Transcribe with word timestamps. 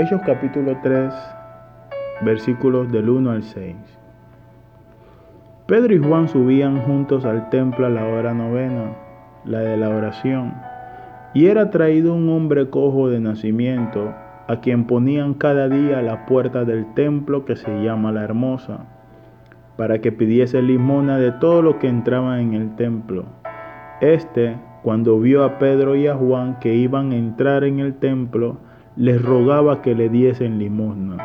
Hechos 0.00 0.22
capítulo 0.24 0.76
3, 0.80 1.12
versículos 2.20 2.92
del 2.92 3.10
1 3.10 3.32
al 3.32 3.42
6. 3.42 3.74
Pedro 5.66 5.92
y 5.92 5.98
Juan 5.98 6.28
subían 6.28 6.82
juntos 6.82 7.24
al 7.24 7.50
templo 7.50 7.84
a 7.84 7.90
la 7.90 8.06
hora 8.06 8.32
novena, 8.32 8.92
la 9.44 9.58
de 9.58 9.76
la 9.76 9.88
oración, 9.88 10.54
y 11.34 11.46
era 11.46 11.70
traído 11.70 12.14
un 12.14 12.28
hombre 12.28 12.70
cojo 12.70 13.10
de 13.10 13.18
nacimiento, 13.18 14.14
a 14.46 14.60
quien 14.60 14.84
ponían 14.84 15.34
cada 15.34 15.68
día 15.68 15.98
a 15.98 16.02
la 16.02 16.26
puerta 16.26 16.64
del 16.64 16.94
templo 16.94 17.44
que 17.44 17.56
se 17.56 17.82
llama 17.82 18.12
la 18.12 18.22
Hermosa, 18.22 18.86
para 19.76 20.00
que 20.00 20.12
pidiese 20.12 20.62
limona 20.62 21.18
de 21.18 21.32
todo 21.32 21.60
lo 21.60 21.80
que 21.80 21.88
entraba 21.88 22.40
en 22.40 22.54
el 22.54 22.76
templo. 22.76 23.24
Este, 24.00 24.58
cuando 24.84 25.18
vio 25.18 25.42
a 25.42 25.58
Pedro 25.58 25.96
y 25.96 26.06
a 26.06 26.14
Juan 26.14 26.60
que 26.60 26.76
iban 26.76 27.10
a 27.10 27.16
entrar 27.16 27.64
en 27.64 27.80
el 27.80 27.94
templo, 27.94 28.58
les 28.98 29.22
rogaba 29.22 29.80
que 29.80 29.94
le 29.94 30.08
diesen 30.08 30.58
limosna. 30.58 31.18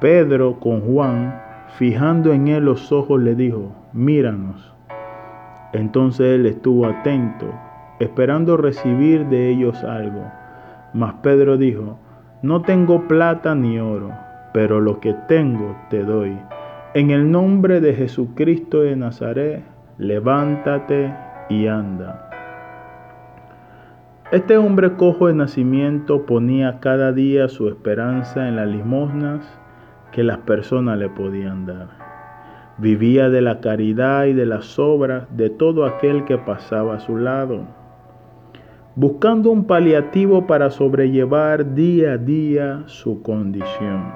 Pedro 0.00 0.58
con 0.58 0.80
Juan, 0.80 1.38
fijando 1.76 2.32
en 2.32 2.48
él 2.48 2.64
los 2.64 2.90
ojos, 2.92 3.20
le 3.20 3.34
dijo, 3.34 3.72
míranos. 3.92 4.74
Entonces 5.74 6.34
él 6.36 6.46
estuvo 6.46 6.86
atento, 6.86 7.52
esperando 8.00 8.56
recibir 8.56 9.26
de 9.26 9.50
ellos 9.50 9.84
algo. 9.84 10.22
Mas 10.94 11.12
Pedro 11.22 11.58
dijo, 11.58 11.98
no 12.40 12.62
tengo 12.62 13.06
plata 13.06 13.54
ni 13.54 13.78
oro, 13.78 14.10
pero 14.54 14.80
lo 14.80 14.98
que 14.98 15.14
tengo 15.28 15.76
te 15.90 16.02
doy. 16.04 16.38
En 16.94 17.10
el 17.10 17.30
nombre 17.30 17.82
de 17.82 17.92
Jesucristo 17.92 18.80
de 18.80 18.96
Nazaret, 18.96 19.62
levántate 19.98 21.12
y 21.50 21.66
anda. 21.66 22.27
Este 24.30 24.58
hombre 24.58 24.92
cojo 24.92 25.28
de 25.28 25.32
nacimiento 25.32 26.26
ponía 26.26 26.80
cada 26.80 27.12
día 27.12 27.48
su 27.48 27.66
esperanza 27.66 28.46
en 28.46 28.56
las 28.56 28.68
limosnas 28.68 29.58
que 30.12 30.22
las 30.22 30.36
personas 30.36 30.98
le 30.98 31.08
podían 31.08 31.64
dar. 31.64 31.88
Vivía 32.76 33.30
de 33.30 33.40
la 33.40 33.60
caridad 33.60 34.26
y 34.26 34.34
de 34.34 34.44
las 34.44 34.78
obras 34.78 35.34
de 35.34 35.48
todo 35.48 35.86
aquel 35.86 36.26
que 36.26 36.36
pasaba 36.36 36.96
a 36.96 37.00
su 37.00 37.16
lado, 37.16 37.68
buscando 38.96 39.50
un 39.50 39.64
paliativo 39.64 40.46
para 40.46 40.70
sobrellevar 40.70 41.74
día 41.74 42.12
a 42.12 42.18
día 42.18 42.82
su 42.84 43.22
condición. 43.22 44.12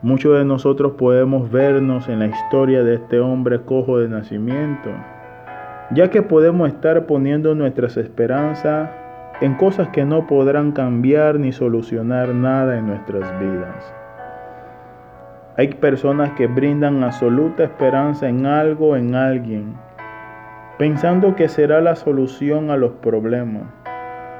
Muchos 0.00 0.38
de 0.38 0.46
nosotros 0.46 0.92
podemos 0.92 1.50
vernos 1.50 2.08
en 2.08 2.20
la 2.20 2.28
historia 2.28 2.82
de 2.84 2.94
este 2.94 3.20
hombre 3.20 3.60
cojo 3.66 3.98
de 3.98 4.08
nacimiento 4.08 4.88
ya 5.92 6.10
que 6.10 6.22
podemos 6.22 6.68
estar 6.68 7.06
poniendo 7.06 7.54
nuestras 7.54 7.96
esperanzas 7.96 8.90
en 9.40 9.54
cosas 9.54 9.88
que 9.88 10.04
no 10.04 10.26
podrán 10.26 10.72
cambiar 10.72 11.38
ni 11.38 11.52
solucionar 11.52 12.28
nada 12.34 12.78
en 12.78 12.86
nuestras 12.86 13.38
vidas. 13.40 13.94
Hay 15.56 15.68
personas 15.74 16.30
que 16.32 16.46
brindan 16.46 17.02
absoluta 17.02 17.64
esperanza 17.64 18.28
en 18.28 18.46
algo, 18.46 18.96
en 18.96 19.14
alguien, 19.14 19.74
pensando 20.78 21.34
que 21.34 21.48
será 21.48 21.80
la 21.80 21.96
solución 21.96 22.70
a 22.70 22.76
los 22.76 22.92
problemas 22.92 23.64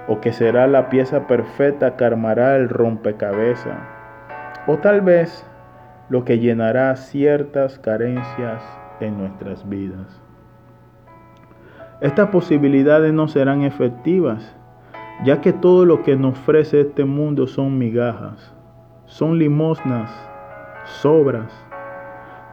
o 0.09 0.21
que 0.21 0.33
será 0.33 0.67
la 0.67 0.89
pieza 0.89 1.27
perfecta 1.27 1.97
que 1.97 2.05
armará 2.05 2.56
el 2.56 2.69
rompecabezas 2.69 3.78
o 4.67 4.78
tal 4.78 5.01
vez 5.01 5.47
lo 6.09 6.25
que 6.25 6.39
llenará 6.39 6.95
ciertas 6.97 7.78
carencias 7.78 8.62
en 9.01 9.19
nuestras 9.19 9.69
vidas. 9.69 10.30
Estas 12.01 12.31
posibilidades 12.31 13.12
no 13.12 13.29
serán 13.29 13.61
efectivas, 13.61 14.56
ya 15.23 15.43
que 15.43 15.53
todo 15.53 15.84
lo 15.84 16.03
que 16.03 16.17
nos 16.17 16.33
ofrece 16.33 16.81
este 16.81 17.05
mundo 17.05 17.47
son 17.47 17.77
migajas, 17.77 18.55
son 19.05 19.39
limosnas, 19.39 20.11
sobras, 20.84 21.53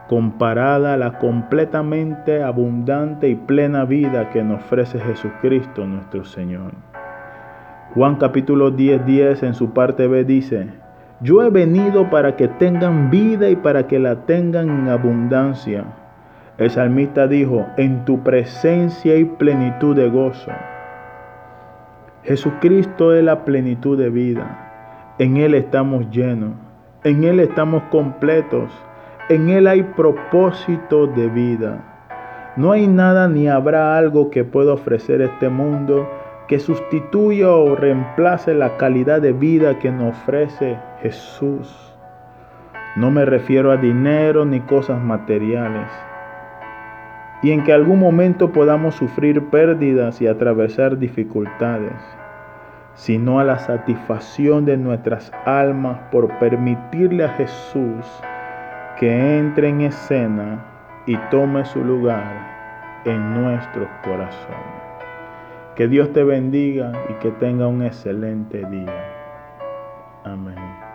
comparada 0.06 0.92
a 0.92 0.96
la 0.98 1.18
completamente 1.18 2.42
abundante 2.42 3.30
y 3.30 3.36
plena 3.36 3.86
vida 3.86 4.28
que 4.28 4.42
nos 4.42 4.60
ofrece 4.60 4.98
Jesucristo 5.00 5.86
nuestro 5.86 6.26
Señor. 6.26 6.72
Juan 7.94 8.16
capítulo 8.16 8.70
10, 8.70 9.06
10 9.06 9.42
en 9.44 9.54
su 9.54 9.70
parte 9.70 10.08
B 10.08 10.24
dice, 10.24 10.68
yo 11.22 11.42
he 11.42 11.48
venido 11.48 12.10
para 12.10 12.36
que 12.36 12.48
tengan 12.48 13.08
vida 13.08 13.48
y 13.48 13.56
para 13.56 13.86
que 13.86 13.98
la 13.98 14.26
tengan 14.26 14.68
en 14.68 14.88
abundancia. 14.88 15.84
El 16.58 16.70
salmista 16.70 17.28
dijo, 17.28 17.68
en 17.76 18.04
tu 18.04 18.24
presencia 18.24 19.12
hay 19.12 19.24
plenitud 19.24 19.94
de 19.94 20.10
gozo. 20.10 20.50
Jesucristo 22.24 23.14
es 23.14 23.22
la 23.22 23.44
plenitud 23.44 23.96
de 23.96 24.10
vida. 24.10 25.14
En 25.20 25.36
Él 25.36 25.54
estamos 25.54 26.10
llenos. 26.10 26.54
En 27.04 27.22
Él 27.22 27.38
estamos 27.38 27.84
completos. 27.92 28.72
En 29.28 29.50
Él 29.50 29.68
hay 29.68 29.84
propósito 29.84 31.06
de 31.06 31.28
vida. 31.28 31.84
No 32.56 32.72
hay 32.72 32.88
nada 32.88 33.28
ni 33.28 33.46
habrá 33.46 33.96
algo 33.96 34.28
que 34.28 34.42
pueda 34.42 34.72
ofrecer 34.72 35.20
este 35.20 35.48
mundo 35.48 36.10
que 36.48 36.58
sustituya 36.58 37.50
o 37.50 37.76
reemplace 37.76 38.52
la 38.52 38.76
calidad 38.78 39.22
de 39.22 39.32
vida 39.32 39.78
que 39.78 39.92
nos 39.92 40.16
ofrece 40.16 40.76
Jesús. 41.02 41.94
No 42.96 43.12
me 43.12 43.24
refiero 43.24 43.70
a 43.70 43.76
dinero 43.76 44.44
ni 44.44 44.58
cosas 44.58 45.00
materiales 45.00 45.88
y 47.42 47.52
en 47.52 47.64
que 47.64 47.72
algún 47.72 48.00
momento 48.00 48.52
podamos 48.52 48.96
sufrir 48.96 49.48
pérdidas 49.50 50.20
y 50.20 50.26
atravesar 50.26 50.98
dificultades, 50.98 51.92
sino 52.94 53.38
a 53.38 53.44
la 53.44 53.58
satisfacción 53.58 54.64
de 54.64 54.76
nuestras 54.76 55.32
almas 55.44 55.98
por 56.10 56.36
permitirle 56.38 57.24
a 57.24 57.28
Jesús 57.30 58.04
que 58.98 59.38
entre 59.38 59.68
en 59.68 59.82
escena 59.82 60.64
y 61.06 61.16
tome 61.30 61.64
su 61.64 61.84
lugar 61.84 63.02
en 63.04 63.34
nuestros 63.34 63.88
corazones. 64.02 64.78
Que 65.76 65.86
Dios 65.86 66.12
te 66.12 66.24
bendiga 66.24 66.92
y 67.08 67.12
que 67.20 67.30
tenga 67.30 67.68
un 67.68 67.82
excelente 67.82 68.64
día. 68.68 69.04
Amén. 70.24 70.87